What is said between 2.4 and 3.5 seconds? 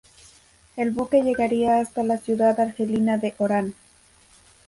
argelina de